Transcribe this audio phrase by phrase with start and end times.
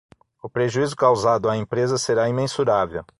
[0.41, 3.05] O prejuízo causado à empresa será imensurável